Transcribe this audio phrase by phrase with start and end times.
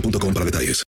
[0.00, 0.84] para detalles.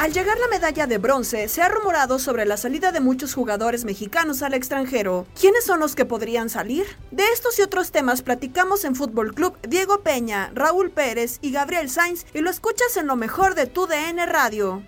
[0.00, 3.84] Al llegar la medalla de bronce, se ha rumorado sobre la salida de muchos jugadores
[3.84, 5.26] mexicanos al extranjero.
[5.38, 6.86] ¿Quiénes son los que podrían salir?
[7.10, 11.90] De estos y otros temas platicamos en Fútbol Club Diego Peña, Raúl Pérez y Gabriel
[11.90, 14.82] Sainz y lo escuchas en lo mejor de tu DN Radio.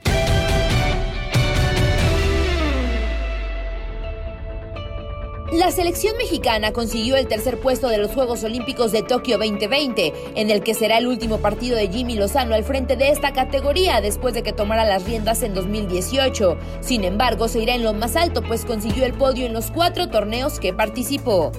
[5.52, 10.50] La selección mexicana consiguió el tercer puesto de los Juegos Olímpicos de Tokio 2020, en
[10.50, 14.32] el que será el último partido de Jimmy Lozano al frente de esta categoría después
[14.32, 16.56] de que tomara las riendas en 2018.
[16.80, 20.08] Sin embargo, se irá en lo más alto, pues consiguió el podio en los cuatro
[20.08, 21.52] torneos que participó.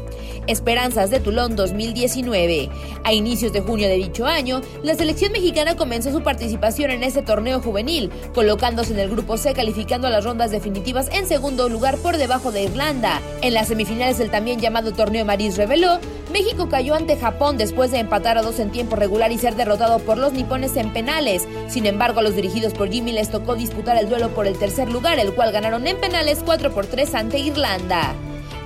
[0.48, 2.72] Esperanzas de Tulón 2019.
[3.04, 7.22] A inicios de junio de dicho año, la selección mexicana comenzó su participación en este
[7.22, 11.98] torneo juvenil, colocándose en el grupo C calificando a las rondas definitivas en segundo lugar
[11.98, 13.22] por debajo de Irlanda.
[13.44, 15.99] En las semifinales del también llamado torneo Maris reveló,
[16.31, 19.99] México cayó ante Japón después de empatar a dos en tiempo regular y ser derrotado
[19.99, 21.47] por los nipones en penales.
[21.67, 24.89] Sin embargo, a los dirigidos por Jimmy les tocó disputar el duelo por el tercer
[24.89, 28.16] lugar, el cual ganaron en penales 4 por 3 ante Irlanda.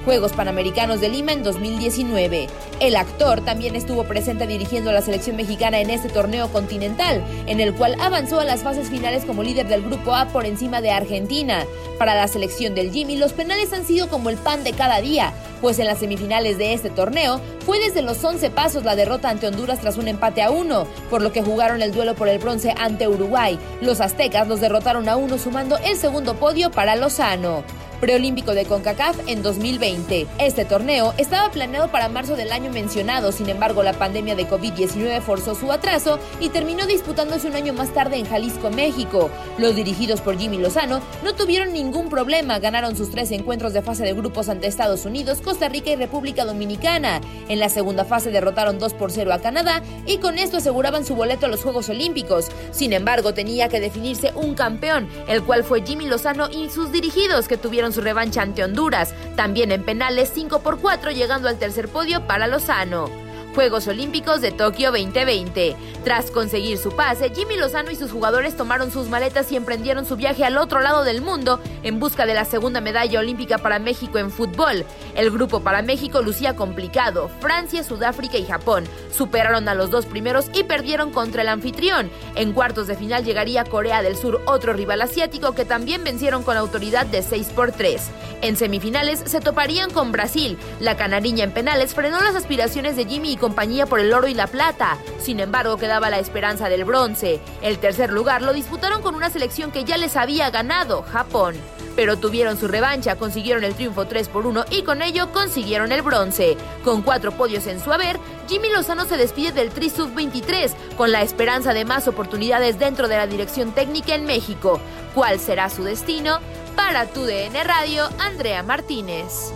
[0.07, 2.47] Juegos Panamericanos de Lima en 2019.
[2.79, 7.59] El actor también estuvo presente dirigiendo a la selección mexicana en este torneo continental, en
[7.59, 10.91] el cual avanzó a las fases finales como líder del Grupo A por encima de
[10.91, 11.65] Argentina.
[11.99, 15.33] Para la selección del Jimmy, los penales han sido como el pan de cada día,
[15.59, 19.47] pues en las semifinales de este torneo fue desde los 11 pasos la derrota ante
[19.47, 22.73] Honduras tras un empate a uno, por lo que jugaron el duelo por el bronce
[22.77, 23.59] ante Uruguay.
[23.81, 27.65] Los aztecas los derrotaron a uno sumando el segundo podio para Lozano
[27.99, 30.27] preolímpico de CONCACAF en 2020.
[30.39, 35.21] Este torneo estaba planeado para marzo del año mencionado, sin embargo la pandemia de COVID-19
[35.21, 39.29] forzó su atraso y terminó disputándose un año más tarde en Jalisco, México.
[39.57, 44.03] Los dirigidos por Jimmy Lozano no tuvieron ningún problema, ganaron sus tres encuentros de fase
[44.03, 47.21] de grupos ante Estados Unidos, Costa Rica y República Dominicana.
[47.49, 51.15] En la segunda fase derrotaron 2 por 0 a Canadá y con esto aseguraban su
[51.15, 52.47] boleto a los Juegos Olímpicos.
[52.71, 57.47] Sin embargo, tenía que definirse un campeón, el cual fue Jimmy Lozano y sus dirigidos
[57.47, 61.87] que tuvieron su revancha ante Honduras, también en penales 5 por 4 llegando al tercer
[61.89, 63.26] podio para Lozano.
[63.57, 65.75] Juegos Olímpicos de Tokio 2020.
[66.03, 70.15] Tras conseguir su pase, Jimmy Lozano y sus jugadores tomaron sus maletas y emprendieron su
[70.15, 74.19] viaje al otro lado del mundo en busca de la segunda medalla olímpica para México
[74.19, 74.85] en fútbol.
[75.15, 77.31] El grupo para México lucía complicado.
[77.39, 82.11] Francia, Sudáfrica y Japón superaron a los dos primeros y perdieron contra el anfitrión.
[82.35, 86.57] En cuartos de final llegaría Corea del Sur, otro rival asiático que también vencieron con
[86.57, 88.03] autoridad de 6 por 3.
[88.41, 90.59] En semifinales se toparían con Brasil.
[90.79, 94.33] La canariña en penales frenó las aspiraciones de Jimmy y compañía por el oro y
[94.33, 94.97] la plata.
[95.19, 97.39] Sin embargo, quedaba la esperanza del bronce.
[97.61, 101.55] El tercer lugar lo disputaron con una selección que ya les había ganado, Japón.
[101.95, 106.03] pero tuvieron su revancha, consiguieron el triunfo 3 por 1 y con ello consiguieron el
[106.03, 106.55] bronce.
[106.83, 111.11] Con cuatro podios en su haber, Jimmy Lozano se despide del Tri Sub 23 con
[111.11, 114.79] la esperanza de más oportunidades dentro de la dirección técnica en México.
[115.15, 116.37] ¿Cuál será su destino?
[116.75, 119.51] Para tu DN Radio, Andrea Martínez.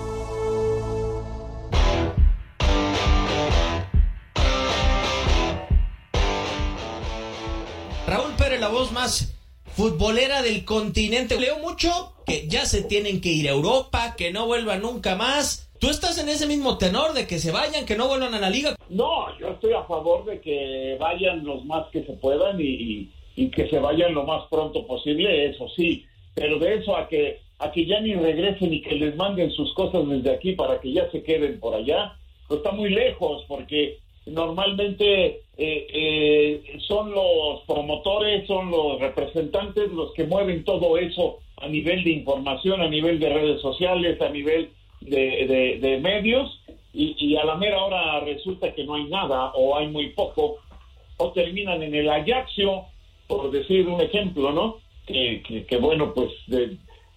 [8.61, 9.35] La voz más
[9.65, 11.39] futbolera del continente.
[11.39, 15.67] Leo mucho que ya se tienen que ir a Europa, que no vuelvan nunca más.
[15.79, 18.51] ¿Tú estás en ese mismo tenor de que se vayan, que no vuelvan a la
[18.51, 18.75] liga?
[18.87, 23.67] No, yo estoy a favor de que vayan los más que se puedan y, que
[23.67, 26.05] se vayan lo más pronto posible, eso sí.
[26.35, 29.73] Pero de eso a que a que ya ni regresen y que les manden sus
[29.73, 32.13] cosas desde aquí para que ya se queden por allá,
[32.47, 40.13] pues está muy lejos porque normalmente eh, eh, son los promotores, son los representantes los
[40.13, 44.69] que mueven todo eso a nivel de información, a nivel de redes sociales, a nivel
[45.01, 46.59] de, medios,
[46.93, 50.57] y, a la mera hora resulta que no hay nada o hay muy poco,
[51.17, 52.85] o terminan en el Ajaxio,
[53.27, 54.77] por decir un ejemplo, ¿no?
[55.05, 56.31] Que, que, bueno, pues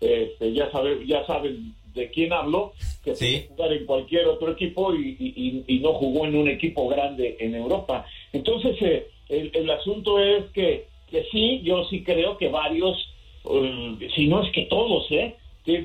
[0.04, 2.72] este, ya, sabe, ya saben de quién hablo,
[3.04, 7.36] que puede jugar en cualquier otro equipo y, y, no jugó en un equipo grande
[7.38, 8.04] en Europa.
[8.32, 12.96] Entonces, eh, el, el, asunto es que, que, sí, yo sí creo que varios,
[13.44, 15.36] um, si no es que todos, ¿eh?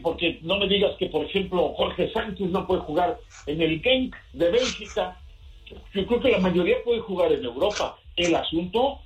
[0.02, 4.16] porque no me digas que, por ejemplo, Jorge Sánchez no puede jugar en el Genk
[4.34, 5.18] de Bélgica.
[5.94, 7.98] Yo creo que la mayoría puede jugar en Europa.
[8.16, 9.00] El asunto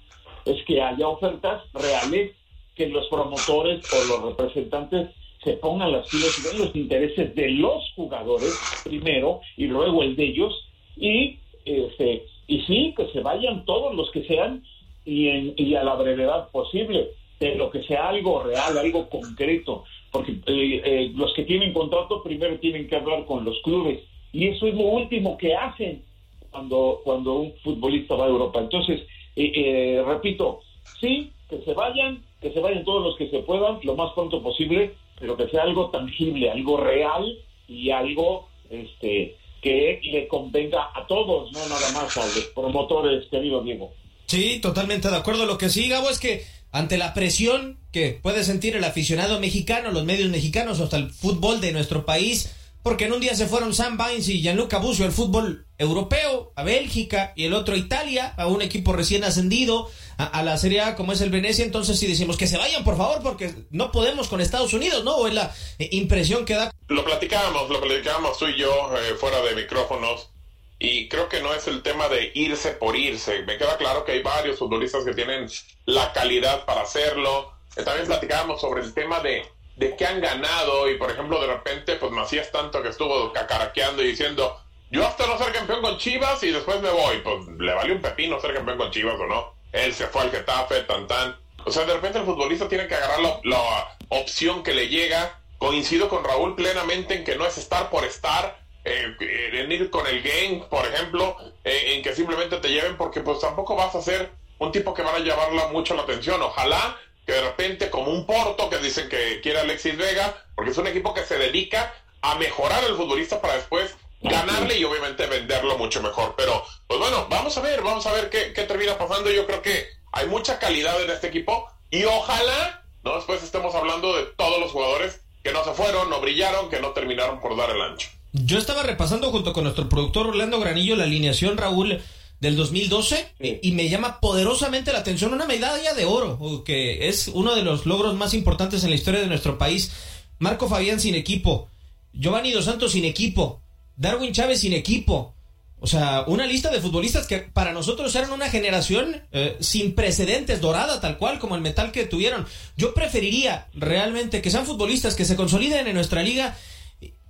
[0.45, 2.31] es que haya ofertas reales
[2.75, 5.09] que los promotores o los representantes
[5.43, 10.15] se pongan las pilas y vean los intereses de los jugadores primero y luego el
[10.15, 10.67] de ellos.
[10.95, 14.63] Y este y sí que se vayan todos los que sean
[15.05, 17.09] y, en, y a la brevedad posible
[17.39, 19.83] pero que sea algo real algo concreto.
[20.11, 23.99] Porque eh, eh, los que tienen contrato primero tienen que hablar con los clubes.
[24.31, 26.03] Y eso es lo último que hacen
[26.51, 28.59] cuando cuando un futbolista va a Europa.
[28.59, 29.01] Entonces
[29.35, 30.61] eh, repito
[30.99, 34.41] sí que se vayan que se vayan todos los que se puedan lo más pronto
[34.41, 37.37] posible pero que sea algo tangible, algo real
[37.67, 43.63] y algo este que le convenga a todos, no nada más a los promotores, querido
[43.63, 43.93] Diego.
[44.25, 45.45] Sí, totalmente de acuerdo.
[45.45, 46.43] Lo que sí, Gabo, es que
[46.73, 51.61] ante la presión que puede sentir el aficionado mexicano, los medios mexicanos, hasta el fútbol
[51.61, 52.53] de nuestro país,
[52.83, 56.63] porque en un día se fueron Sam Vines y Gianluca Busio al fútbol europeo, a
[56.63, 60.95] Bélgica, y el otro a Italia, a un equipo recién ascendido, a, la Serie A
[60.95, 64.27] como es el Venecia, entonces si decimos que se vayan, por favor, porque no podemos
[64.27, 65.15] con Estados Unidos, ¿no?
[65.15, 66.71] O es la eh, impresión que da.
[66.89, 70.29] Lo platicábamos, lo platicábamos tú y yo eh, fuera de micrófonos,
[70.77, 73.43] y creo que no es el tema de irse por irse.
[73.43, 75.49] Me queda claro que hay varios futbolistas que tienen
[75.85, 77.53] la calidad para hacerlo.
[77.77, 79.43] Eh, también platicábamos sobre el tema de
[79.75, 81.82] de que han ganado y por ejemplo de repente
[82.23, 84.57] Macías tanto que estuvo cacaraqueando y diciendo
[84.89, 88.01] yo hasta no ser campeón con Chivas y después me voy, pues le valió un
[88.01, 91.35] pepino ser campeón con Chivas o no, él se fue al Getafe, tan tan,
[91.65, 96.07] o sea de repente el futbolista tiene que agarrar la, opción que le llega, coincido
[96.07, 100.21] con Raúl plenamente en que no es estar por estar, eh, en ir con el
[100.21, 104.31] game, por ejemplo, eh, en que simplemente te lleven porque pues tampoco vas a ser
[104.59, 108.25] un tipo que van a llevarla mucho la atención, ojalá que de repente como un
[108.25, 111.93] Porto que dicen que quiere Alexis Vega, porque es un equipo que se dedica
[112.23, 116.33] a mejorar al futbolista para después ganarle y obviamente venderlo mucho mejor.
[116.35, 119.29] Pero, pues bueno, vamos a ver, vamos a ver qué, qué termina pasando.
[119.29, 123.15] Yo creo que hay mucha calidad en este equipo y ojalá, ¿no?
[123.17, 126.91] Después estemos hablando de todos los jugadores que no se fueron, no brillaron, que no
[126.91, 128.09] terminaron por dar el ancho.
[128.31, 132.01] Yo estaba repasando junto con nuestro productor Orlando Granillo la alineación, Raúl,
[132.39, 137.55] del 2012 y me llama poderosamente la atención una medalla de oro, que es uno
[137.55, 139.91] de los logros más importantes en la historia de nuestro país.
[140.39, 141.69] Marco Fabián sin equipo,
[142.13, 143.61] Giovanni Dos Santos sin equipo,
[143.95, 145.35] Darwin Chávez sin equipo.
[145.79, 150.61] O sea, una lista de futbolistas que para nosotros eran una generación eh, sin precedentes,
[150.61, 152.45] dorada tal cual como el metal que tuvieron.
[152.77, 156.55] Yo preferiría realmente que sean futbolistas que se consoliden en nuestra liga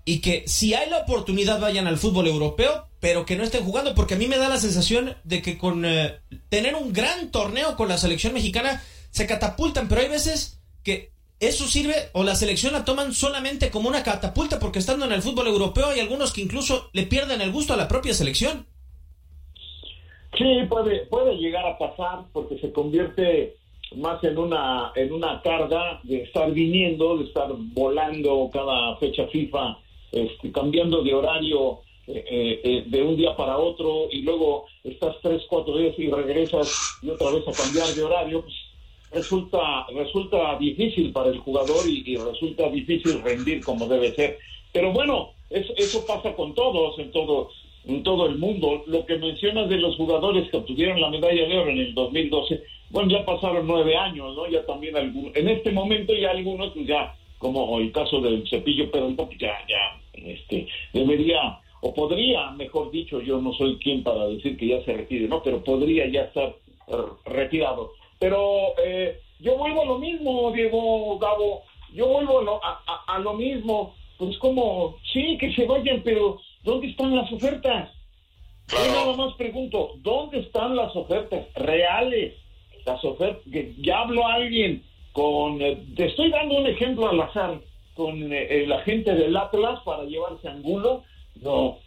[0.05, 3.95] y que si hay la oportunidad vayan al fútbol europeo, pero que no estén jugando,
[3.95, 7.75] porque a mí me da la sensación de que con eh, tener un gran torneo
[7.75, 11.12] con la selección mexicana se catapultan, pero hay veces que
[11.47, 15.21] eso sirve o la selección la toman solamente como una catapulta porque estando en el
[15.21, 18.65] fútbol europeo hay algunos que incluso le pierden el gusto a la propia selección.
[20.37, 23.55] Sí, puede, puede llegar a pasar porque se convierte
[23.95, 29.77] más en una, en una carga de estar viniendo, de estar volando cada fecha FIFA
[30.11, 35.15] este, cambiando de horario eh, eh, eh, de un día para otro y luego estás
[35.21, 38.53] tres, cuatro días y regresas y otra vez a cambiar de horario, pues,
[39.13, 44.37] resulta, resulta difícil para el jugador y, resulta difícil rendir como debe ser.
[44.71, 47.49] Pero bueno, eso pasa con todos, en todo,
[47.85, 48.83] en todo el mundo.
[48.87, 52.63] Lo que mencionas de los jugadores que obtuvieron la medalla de oro en el 2012,
[52.89, 54.47] bueno, ya pasaron nueve años, ¿no?
[54.47, 58.89] Ya también algunos, en este momento ya algunos, pues ya, como el caso del cepillo,
[58.91, 64.57] pero ya, ya, este, debería, o podría, mejor dicho, yo no soy quien para decir
[64.57, 65.41] que ya se retire, ¿no?
[65.43, 66.55] Pero podría ya estar
[67.25, 67.91] retirado.
[68.23, 71.63] Pero eh, yo vuelvo a lo mismo, Diego Gabo,
[71.93, 77.29] yo vuelvo a, lo mismo, pues como, sí, que se vayan, pero ¿dónde están las
[77.33, 77.91] ofertas?
[78.69, 82.35] Yo nada más pregunto, ¿dónde están las ofertas reales?
[82.85, 83.43] Las ofertas,
[83.79, 87.59] ya habló alguien con, eh, te estoy dando un ejemplo al azar,
[87.93, 91.03] con eh, el agente del Atlas para llevarse Angulo,
[91.41, 91.79] no,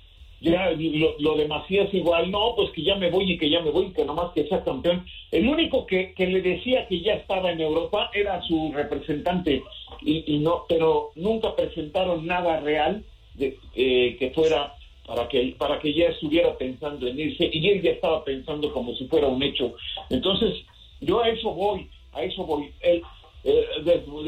[0.51, 3.61] ya lo, lo de Macías igual, no, pues que ya me voy y que ya
[3.61, 5.05] me voy, que nomás que sea campeón.
[5.31, 9.63] El único que, que le decía que ya estaba en Europa era su representante,
[10.03, 14.75] y, no, pero nunca presentaron nada real de, eh, que fuera
[15.07, 18.95] para que para que ya estuviera pensando en irse y él ya estaba pensando como
[18.95, 19.75] si fuera un hecho.
[20.11, 20.65] Entonces,
[21.01, 22.73] yo a eso voy, a eso voy.
[22.81, 23.03] Eh,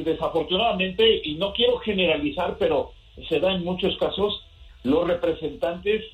[0.05, 2.93] desafortunadamente, y no quiero generalizar, pero
[3.29, 4.45] se da en muchos casos,
[4.89, 6.05] los representantes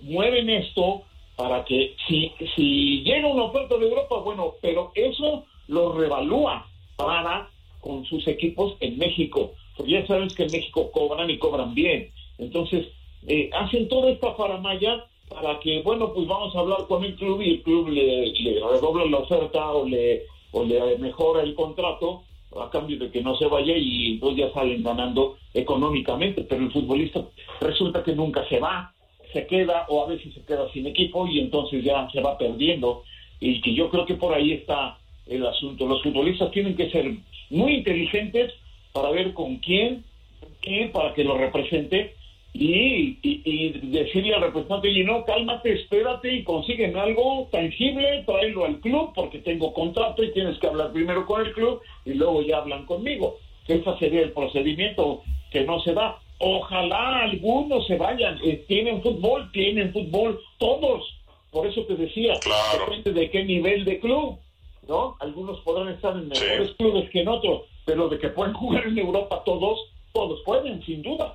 [0.00, 1.02] mueven esto
[1.36, 7.48] para que si, si llega una oferta de Europa, bueno, pero eso lo revalúa para
[7.80, 9.52] con sus equipos en México.
[9.76, 12.10] Porque ya sabes que en México cobran y cobran bien.
[12.38, 12.86] Entonces,
[13.26, 17.40] eh, hacen toda esta faramaya para que, bueno, pues vamos a hablar con el club
[17.40, 20.22] y el club le, le redobla la oferta o le,
[20.52, 22.22] o le mejora el contrato
[22.60, 26.72] a cambio de que no se vaya y dos ya salen ganando económicamente, pero el
[26.72, 27.22] futbolista
[27.60, 28.92] resulta que nunca se va,
[29.32, 33.02] se queda o a veces se queda sin equipo y entonces ya se va perdiendo
[33.40, 35.86] y que yo creo que por ahí está el asunto.
[35.86, 37.10] Los futbolistas tienen que ser
[37.50, 38.52] muy inteligentes
[38.92, 40.04] para ver con quién,
[40.60, 42.14] quién para que lo represente
[42.56, 48.78] y, y, decirle al representante, y no, cálmate, espérate y consiguen algo tangible, tráelo al
[48.78, 52.58] club porque tengo contrato y tienes que hablar primero con el club y luego ya
[52.58, 53.38] hablan conmigo.
[53.66, 56.20] Ese sería el procedimiento que no se da.
[56.38, 61.02] Ojalá algunos se vayan, eh, tienen fútbol, tienen fútbol, todos.
[61.50, 62.34] Por eso te decía,
[62.78, 64.38] depende de qué nivel de club,
[64.88, 65.16] ¿no?
[65.18, 68.98] Algunos podrán estar en mejores clubes que en otros, pero de que pueden jugar en
[68.98, 69.80] Europa todos,
[70.12, 71.34] todos pueden, sin duda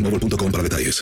[0.09, 1.01] boostmobile para detalles.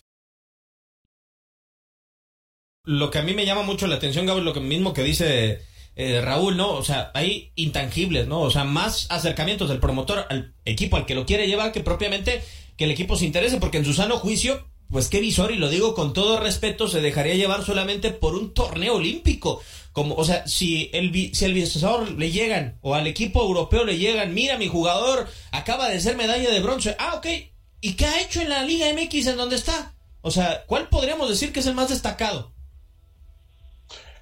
[2.86, 5.62] Lo que a mí me llama mucho la atención, Gabo, es lo mismo que dice
[5.96, 6.72] eh, Raúl, ¿no?
[6.72, 8.42] O sea, hay intangibles, ¿no?
[8.42, 12.42] O sea, más acercamientos del promotor al equipo al que lo quiere llevar que propiamente
[12.78, 15.70] que el equipo se interese, porque en su sano juicio pues qué visor, y lo
[15.70, 19.62] digo con todo respeto, se dejaría llevar solamente por un torneo olímpico.
[19.92, 23.98] Como, o sea, si el, si el visor le llegan, o al equipo europeo le
[23.98, 26.96] llegan, mira, mi jugador acaba de ser medalla de bronce.
[26.98, 27.28] Ah, ok.
[27.82, 29.94] ¿Y qué ha hecho en la Liga MX en donde está?
[30.22, 32.52] O sea, ¿cuál podríamos decir que es el más destacado?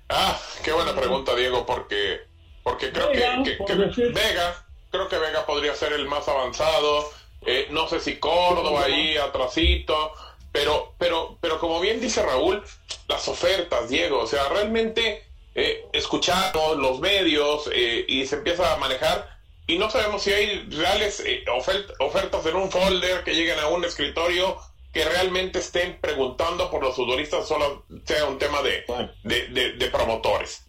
[0.09, 2.21] Ah, qué buena pregunta, Diego, porque,
[2.63, 3.57] porque creo que,
[4.13, 7.09] Vega, creo que Vega podría ser el más avanzado.
[7.45, 10.13] Eh, no sé si Córdoba ahí atrasito,
[10.51, 12.63] pero, pero, pero como bien dice Raúl,
[13.07, 18.77] las ofertas, Diego, o sea, realmente eh, escuchamos los medios eh, y se empieza a
[18.77, 19.37] manejar
[19.67, 21.43] y no sabemos si hay reales eh,
[22.00, 24.57] ofertas en un folder que lleguen a un escritorio
[24.93, 28.83] que realmente estén preguntando por los futbolistas, solo sea un tema de,
[29.24, 30.65] de, promotores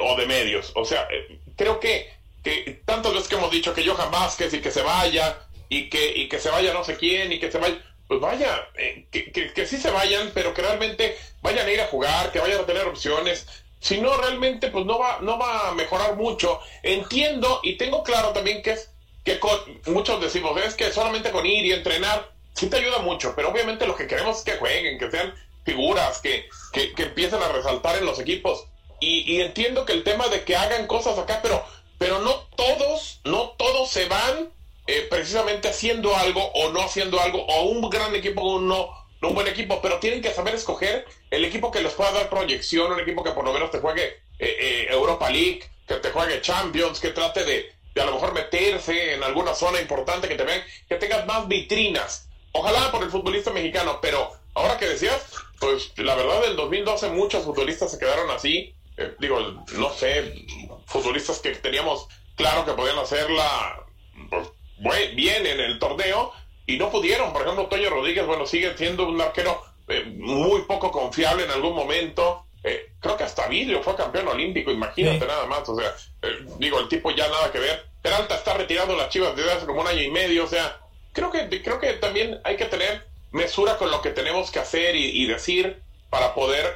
[0.00, 0.70] o de medios.
[0.76, 1.08] O sea,
[1.56, 2.08] creo que,
[2.44, 6.16] que tantas veces que hemos dicho que Johan Vázquez y que se vaya, y que,
[6.16, 9.30] y que se vaya no sé quién, y que se vaya pues vaya, eh, que,
[9.30, 12.66] que, sí se vayan, pero que realmente vayan a ir a jugar, que vayan a
[12.66, 13.46] tener opciones.
[13.80, 16.60] Si no, realmente, pues no va, no va a mejorar mucho.
[16.82, 18.90] Entiendo y tengo claro también que es
[19.24, 19.38] que
[19.86, 23.86] muchos decimos, es que solamente con ir y entrenar, sí te ayuda mucho, pero obviamente
[23.86, 27.98] lo que queremos es que jueguen, que sean figuras, que, que, que empiecen a resaltar
[27.98, 28.64] en los equipos.
[29.00, 31.62] Y, y entiendo que el tema de que hagan cosas acá, pero,
[31.98, 34.50] pero no todos, no todos se van
[34.86, 39.46] eh, precisamente haciendo algo o no haciendo algo, o un gran equipo o un buen
[39.48, 43.24] equipo, pero tienen que saber escoger el equipo que les pueda dar proyección, un equipo
[43.24, 44.04] que por lo menos te juegue
[44.38, 48.32] eh, eh, Europa League, que te juegue Champions, que trate de, de, a lo mejor
[48.32, 52.28] meterse en alguna zona importante, que te vean, que tengas más vitrinas.
[52.52, 55.26] Ojalá por el futbolista mexicano, pero ahora que decías,
[55.58, 58.74] pues la verdad del 2012 muchos futbolistas se quedaron así,
[59.18, 60.46] digo, no sé,
[60.86, 63.84] futbolistas que teníamos claro que podían hacerla,
[64.30, 66.32] pues, bien en el torneo
[66.68, 67.32] y no pudieron.
[67.32, 71.74] Por ejemplo, Toño Rodríguez, bueno, sigue siendo un arquero eh, muy poco confiable en algún
[71.74, 72.44] momento.
[72.62, 75.66] Eh, creo que hasta Vidrio fue campeón olímpico, imagínate nada más.
[75.68, 77.86] O sea, eh, digo, el tipo ya nada que ver.
[78.02, 80.44] Peralta está retirando las chivas desde hace como un año y medio.
[80.44, 80.78] O sea,
[81.12, 84.94] creo que, creo que también hay que tener mesura con lo que tenemos que hacer
[84.94, 86.74] y, decir para poder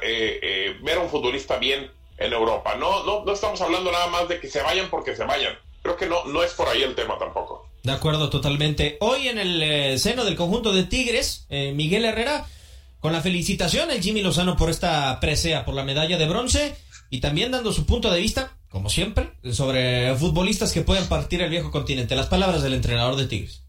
[0.81, 2.75] ver a un futbolista bien en Europa.
[2.75, 5.57] No, no, no estamos hablando nada más de que se vayan porque se vayan.
[5.81, 7.67] Creo que no, no es por ahí el tema tampoco.
[7.83, 8.95] De acuerdo, totalmente.
[9.01, 12.47] Hoy en el eh, seno del conjunto de Tigres, eh, Miguel Herrera,
[13.01, 16.75] con la felicitación al Jimmy Lozano por esta presea, por la medalla de bronce,
[17.09, 21.49] y también dando su punto de vista, como siempre, sobre futbolistas que pueden partir el
[21.49, 22.15] viejo continente.
[22.15, 23.63] Las palabras del entrenador de Tigres.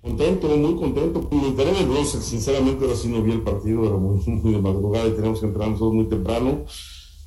[0.00, 1.28] Contento, muy contento.
[1.32, 5.08] Me enteré del bronce, sinceramente ahora sí no vi el partido, era muy, de madrugada
[5.08, 6.64] y tenemos que entrar todos muy temprano.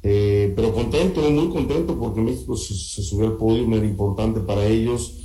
[0.02, 4.66] Eh, pero contento, muy contento porque México se, se subió al podio, era importante para
[4.66, 5.25] ellos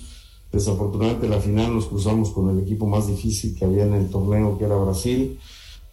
[0.52, 4.58] Desafortunadamente la final nos cruzamos con el equipo más difícil que había en el torneo,
[4.58, 5.38] que era Brasil.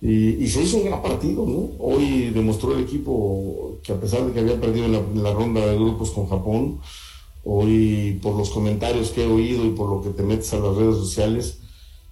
[0.02, 1.70] Y, se hizo un gran partido, ¿no?
[1.80, 5.76] Hoy demostró el equipo que a pesar de que había perdido en la, ronda de
[5.76, 6.80] grupos con Japón,
[7.44, 10.76] hoy por los comentarios que he oído y por lo que te metes a las
[10.76, 11.60] redes sociales,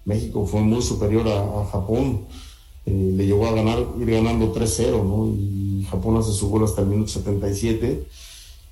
[0.04, 2.26] México fue muy superior a, Japón.
[2.86, 5.26] Eh, le llegó a ganar, ir ganando 3-0, ¿no?
[5.36, 8.06] Y Japón hace su gol hasta el minuto 77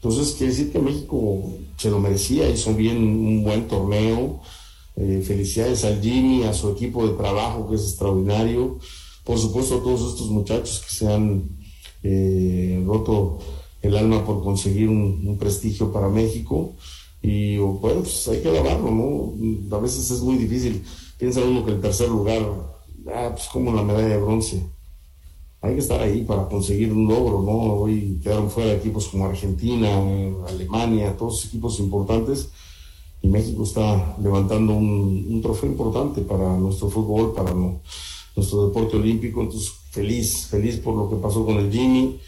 [0.05, 4.43] entonces, quiere decir que México se lo merecía, hizo bien un buen torneo.
[4.97, 8.79] Eh, felicidades al Jimmy, a su equipo de trabajo que es extraordinario.
[9.25, 11.49] Por supuesto, a todos estos muchachos que se han
[12.03, 13.39] eh, roto
[13.81, 16.75] el alma por conseguir un, prestigio para México.
[17.23, 19.75] Y bueno, pues hay que alabarlo, ¿no?
[19.75, 20.85] A veces es muy difícil.
[21.17, 22.43] Piensa uno que el tercer lugar,
[23.09, 24.75] ah, pues como la medalla de bronce
[25.65, 27.75] hay que estar ahí para conseguir un logro, ¿no?
[27.75, 29.89] Hoy quedaron fuera equipos como Argentina,
[30.47, 32.51] Alemania, todos equipos importantes
[33.23, 37.55] y México está levantando un, trofeo importante para nuestro fútbol, para
[38.37, 39.41] nuestro deporte olímpico.
[39.41, 42.21] Entonces, feliz, feliz por lo que pasó con el Jimmy.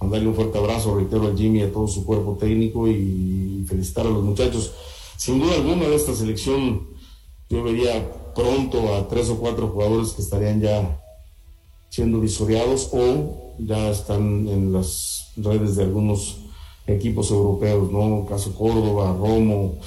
[0.00, 4.10] Mandarle un fuerte abrazo, reitero, al Jimmy a todo su cuerpo técnico y felicitar a
[4.10, 4.72] los muchachos.
[5.16, 6.88] Sin duda alguna de esta selección,
[7.48, 10.99] yo vería pronto a tres o cuatro jugadores que estarían ya
[11.90, 16.38] siendo visoreados o ya están en las redes de algunos
[16.86, 18.24] equipos europeos, ¿no?
[18.26, 19.78] Caso Córdoba, Romo,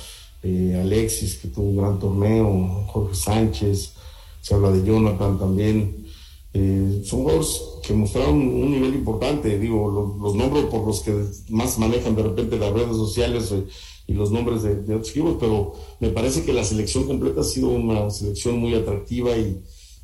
[0.44, 3.94] eh, Alexis, que tuvo un gran torneo, Jorge Sánchez,
[4.42, 6.06] se habla de Jonathan también.
[6.54, 11.80] Eh, son jugadores que mostraron un nivel importante, digo, los, nombres por los que más
[11.80, 13.64] manejan de repente las redes sociales eh,
[14.06, 17.70] y los nombres de, otros equipos, pero me parece que la selección completa ha sido
[17.70, 19.64] una selección muy atractiva y,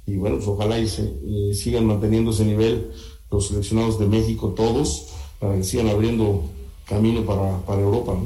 [0.09, 2.91] y bueno, pues ojalá y, sigan manteniendo ese nivel
[3.29, 5.07] los seleccionados de México todos,
[5.39, 6.45] para que sigan abriendo
[6.85, 8.17] camino para, Europa.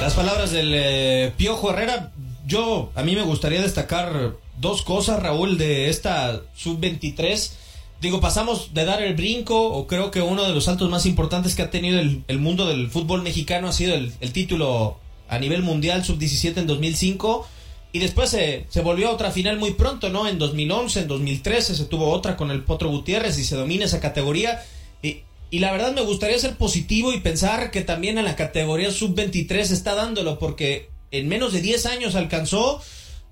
[0.00, 2.12] Las palabras del eh, Piojo Herrera,
[2.44, 7.52] yo, a mí me gustaría destacar dos cosas, Raúl, de esta sub-23.
[8.00, 11.54] Digo, pasamos de dar el brinco, o creo que uno de los saltos más importantes
[11.54, 16.04] que ha tenido el, mundo del fútbol mexicano ha sido el título a nivel mundial
[16.04, 17.46] sub-17 en 2005.
[17.92, 20.28] Y después se, se volvió a otra final muy pronto, ¿no?
[20.28, 24.00] En 2011, en 2013 se tuvo otra con el Potro Gutiérrez y se domina esa
[24.00, 24.62] categoría.
[25.02, 28.90] Y, y la verdad me gustaría ser positivo y pensar que también en la categoría
[28.90, 32.82] sub-23 está dándolo, porque en menos de 10 años alcanzó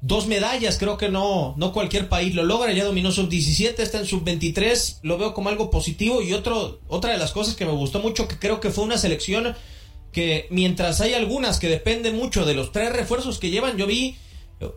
[0.01, 4.07] dos medallas, creo que no, no cualquier país lo logra, ya dominó sub-17, está en
[4.07, 7.99] sub-23, lo veo como algo positivo y otro, otra de las cosas que me gustó
[8.01, 9.57] mucho, que creo que fue una selección
[10.17, 14.17] que mientras hay algunas que dependen mucho de los tres refuerzos que llevan, yo vi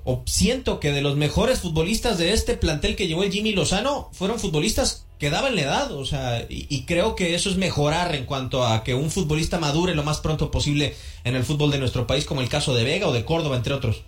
[0.04, 4.10] o siento que de los mejores futbolistas de este plantel que llevó el Jimmy Lozano
[4.12, 8.26] fueron futbolistas que daban la edad, o sea, y, creo que eso es mejorar en
[8.26, 12.06] cuanto a que un futbolista madure lo más pronto posible en el fútbol de nuestro
[12.06, 14.04] país, como el caso de Vega o de Córdoba, entre otros.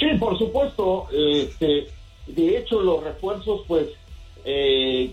[0.00, 1.06] Sí, por supuesto.
[1.12, 1.86] Este,
[2.26, 3.86] de hecho, los refuerzos, pues,
[4.44, 5.12] eh,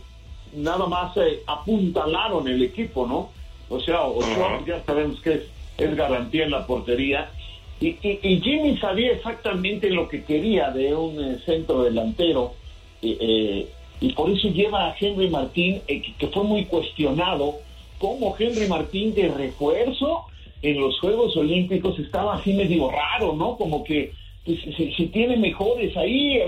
[0.54, 3.39] nada más eh, apuntalaron el equipo, ¿no?
[3.71, 4.65] O sea, Ochoa, uh -huh.
[4.65, 5.41] ya sabemos que es,
[5.77, 7.29] es garantía en la portería.
[7.79, 12.53] Y, y, y, Jimmy sabía exactamente lo que quería de un eh, centro delantero
[13.01, 13.67] eh,
[13.99, 17.55] y por eso lleva a Henry Martín, eh, que, que, fue muy cuestionado,
[17.97, 20.25] como Henry Martín de refuerzo
[20.62, 23.57] en los Juegos Olímpicos estaba así medio raro, ¿no?
[23.57, 24.12] Como que
[24.45, 26.39] pues, si, si, tiene mejores ahí,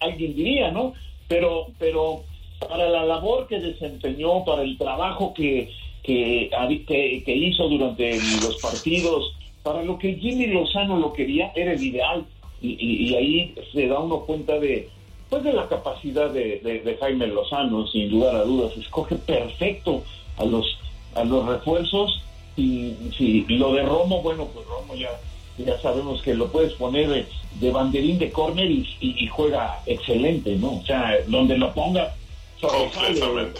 [0.00, 0.94] alguien diría, ¿no?
[1.28, 2.22] Pero, pero
[2.60, 5.70] para la labor que desempeñó, para el trabajo que,
[6.02, 6.50] que,
[6.86, 11.82] que, que hizo durante los partidos, para lo que Jimmy Lozano lo quería, era el
[11.82, 12.24] ideal.
[12.60, 14.88] Y, y, y, ahí se da uno cuenta de,
[15.28, 18.76] pues de la capacidad de, de, de, Jaime Lozano, sin lugar a dudas.
[18.76, 20.02] Escoge perfecto
[20.36, 20.78] a los,
[21.14, 22.22] a los refuerzos.
[22.56, 25.10] Y si lo de Romo, bueno, pues Romo ya,
[25.58, 27.26] ya sabemos que lo puedes poner de,
[27.60, 30.78] de banderín de córner y, y, juega excelente, ¿no?
[30.78, 32.14] O sea, donde lo ponga,
[32.60, 33.52] sobresale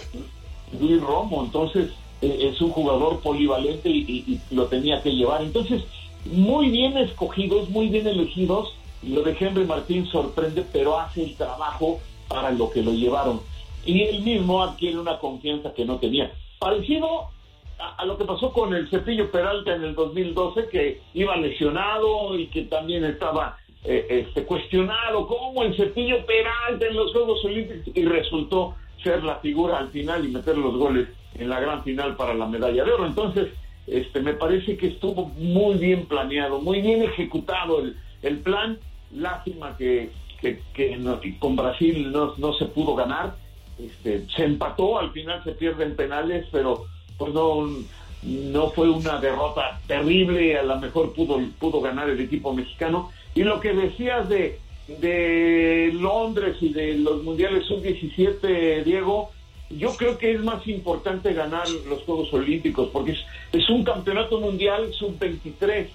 [0.79, 1.43] Luis Romo.
[1.43, 1.89] Entonces,
[2.23, 5.41] es un jugador polivalente y, lo tenía que llevar.
[5.41, 5.83] Entonces,
[6.25, 8.73] muy bien escogidos, muy bien elegidos.
[9.01, 13.41] Lo de Henry Martín sorprende, pero hace el trabajo para lo que lo llevaron.
[13.85, 16.31] Y él mismo adquiere una confianza que no tenía.
[16.59, 17.27] Parecido
[17.77, 22.37] a, a lo que pasó con el Cepillo Peralta en el 2012, que iba lesionado
[22.39, 27.93] y que también estaba eh, este, cuestionado como el Cepillo Peralta en los Juegos Olímpicos
[27.93, 32.15] y resultó ser la figura al final y meter los goles en la gran final
[32.15, 33.05] para la medalla de oro.
[33.05, 33.49] Entonces,
[33.87, 38.77] este, me parece que estuvo muy bien planeado, muy bien ejecutado el, el plan.
[39.11, 40.09] Lástima que,
[40.41, 43.35] que, con Brasil no, no, se pudo ganar.
[43.77, 46.85] Este, se empató, al final se pierden penales, pero
[47.17, 47.67] pues no,
[48.23, 50.57] no fue una derrota terrible.
[50.57, 53.11] A lo mejor pudo, pudo ganar el equipo mexicano.
[53.35, 59.31] Y lo que decías de, de Londres y de los mundiales sub-17, Diego,
[59.77, 63.19] yo creo que es más importante ganar los Juegos Olímpicos porque es,
[63.51, 65.87] es un campeonato mundial sub-23.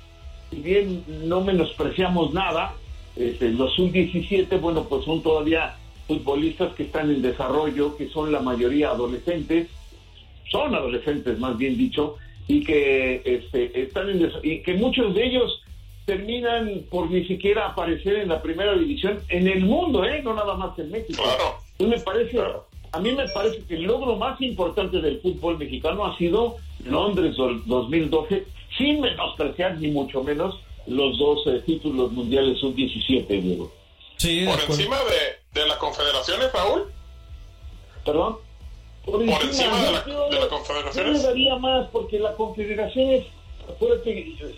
[0.51, 2.75] Si bien no menospreciamos nada,
[3.17, 8.41] este, los sub-17, bueno, pues son todavía futbolistas que están en desarrollo, que son la
[8.41, 9.69] mayoría adolescentes,
[10.51, 15.63] son adolescentes más bien dicho, y que este, están en y que muchos de ellos
[16.07, 20.23] terminan por ni siquiera aparecer en la primera división en el mundo, ¿eh?
[20.25, 21.23] no nada más en México.
[21.23, 21.57] Claro.
[21.73, 25.59] Entonces me parece, claro a mí me parece que el logro más importante del fútbol
[25.59, 28.47] mexicano ha sido Londres 2012,
[28.77, 33.73] sin menospreciar ni mucho menos los dos eh, títulos mundiales sub-17, Diego.
[34.17, 36.85] Sí, ¿Por encima de, de las confederaciones, Raúl?
[38.05, 38.37] ¿Perdón?
[39.05, 41.13] Por, encima, ¿Por encima de, la, de las confederaciones.
[41.13, 43.27] Yo le daría más porque la confederación es,
[43.69, 44.55] acuérdate que,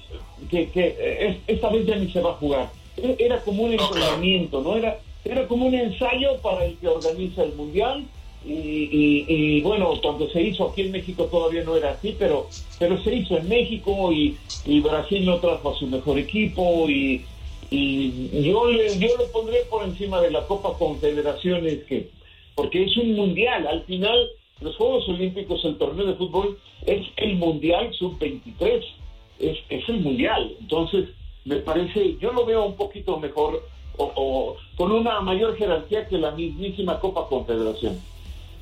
[0.51, 2.71] que, que, esta vez ya ni se va a jugar.
[2.97, 4.77] Era como un entrenamiento, claro.
[4.77, 4.77] ¿no?
[4.77, 8.07] Era, era como un ensayo para el que organiza el mundial
[8.45, 12.49] y, y, y, bueno, cuando se hizo aquí en México todavía no era así, pero,
[12.79, 17.25] pero se hizo en México y, y Brasil no trajo a su mejor equipo y,
[17.71, 22.09] y yo, le, yo le pondré por encima de la Copa Confederaciones que
[22.55, 24.29] porque es un mundial, al final
[24.61, 28.85] los Juegos Olímpicos, el torneo de fútbol es el mundial sub-23,
[29.39, 31.09] es, es el mundial, entonces
[31.45, 33.63] me parece, yo lo veo un poquito mejor
[33.97, 37.99] o, o con una mayor jerarquía que la mismísima Copa Confederación.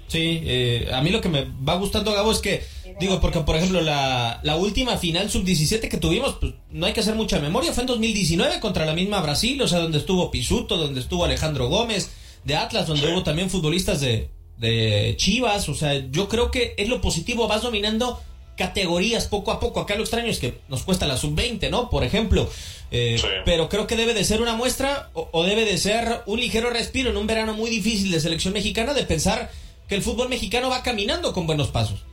[0.09, 2.65] Sí, eh, a mí lo que me va gustando, Gabo, es que,
[2.99, 7.01] digo, porque por ejemplo, la, la última final sub-17 que tuvimos, pues no hay que
[7.01, 10.77] hacer mucha memoria, fue en 2019 contra la misma Brasil, o sea, donde estuvo Pisuto,
[10.77, 12.11] donde estuvo Alejandro Gómez
[12.45, 16.89] de Atlas, donde hubo también futbolistas de, de Chivas, o sea, yo creo que es
[16.89, 18.21] lo positivo, vas dominando
[18.59, 19.81] categorías poco a poco.
[19.81, 21.89] Acá lo extraño es que nos cuesta la sub-20, ¿no?
[21.89, 22.51] Por ejemplo.
[22.91, 26.71] Eh, pero creo que debe de ser una muestra o, debe de ser un ligero
[26.71, 29.51] respiro en un verano muy difícil de selección mexicana de pensar
[29.89, 32.05] que el fútbol mexicano va caminando con buenos pasos.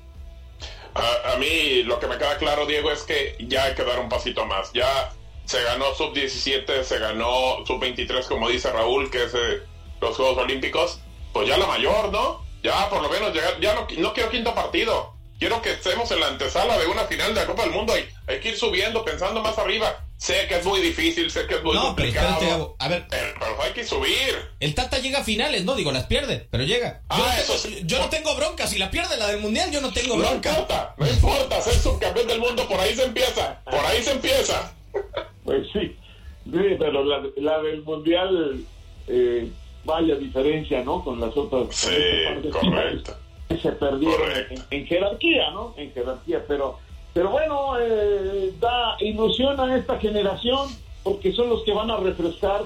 [0.93, 4.07] A, mí lo que me queda claro, Diego, es que ya hay que dar un
[4.07, 4.71] pasito más.
[4.73, 5.11] Ya
[5.43, 9.61] se ganó sub-17, se ganó sub-23, como dice Raúl, que es eh,
[9.99, 11.01] los Juegos Olímpicos.
[11.33, 12.45] Pues ya la mayor, ¿no?
[12.63, 16.21] Ya por lo menos llegar, ya no, no quiero quinto partido Quiero que estemos en
[16.21, 17.93] la antesala de una final de la Copa del Mundo.
[17.93, 20.05] Hay que ir subiendo, pensando más arriba.
[20.17, 22.75] Sé que es muy difícil, sé que es muy complicado.
[22.79, 24.35] a ver, pero, hay que subir.
[24.59, 27.01] El Tata llega a finales, no digo, las pierde, pero llega.
[27.09, 27.83] Ah, yo, no tengo, sí.
[27.85, 30.51] yo no tengo bronca, si la pierde la del Mundial, yo no tengo bronca.
[30.51, 34.11] No importa, no importa, ser subcampeón del mundo, por ahí se empieza, por ahí se
[34.11, 34.73] empieza.
[35.43, 35.95] Pues sí,
[36.79, 38.63] pero la, del Mundial,
[39.07, 39.49] eh,
[39.83, 41.03] vaya diferencia, ¿no?
[41.03, 41.75] Con las otras.
[41.75, 41.91] Sí,
[42.51, 43.17] correcto
[43.61, 44.31] se perdieron
[44.69, 45.73] en, jerarquía, ¿no?
[45.77, 46.79] En jerarquía, pero,
[47.15, 50.67] pero bueno, eh, da ilusión a esta generación
[51.01, 52.63] porque son los que van a refrescar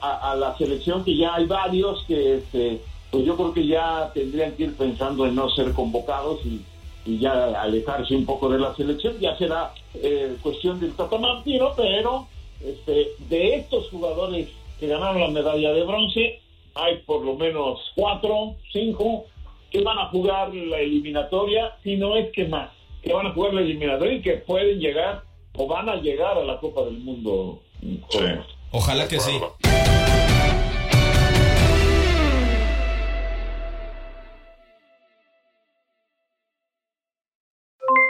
[0.00, 4.52] a, la selección, que ya hay varios que, este, pues yo creo que ya tendrían
[4.52, 6.62] que ir pensando en no ser convocados y,
[7.18, 11.18] ya alejarse un poco de la selección, ya será eh, cuestión del Tata
[11.76, 12.26] pero
[12.64, 14.48] este, de estos jugadores
[14.80, 16.40] que ganaron la medalla de bronce,
[16.74, 19.26] hay por lo menos cuatro, cinco
[19.70, 22.70] que van a jugar la eliminatoria, si no es que más,
[23.04, 25.24] que van a jugar la eliminatoria y que pueden llegar
[25.56, 27.60] o van a llegar a la Copa del Mundo.
[28.72, 29.38] Ojalá que sí.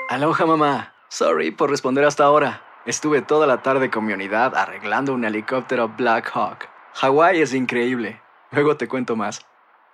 [0.08, 0.94] Aloha mamá.
[1.08, 2.62] Sorry por responder hasta ahora.
[2.86, 6.68] Estuve toda la tarde con mi unidad arreglando un helicóptero Black Hawk.
[6.94, 8.20] Hawái es increíble.
[8.52, 9.44] Luego te cuento más.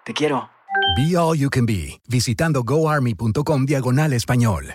[0.05, 0.51] Te quiero.
[0.97, 4.75] Be All You Can Be, visitando goarmy.com diagonal español.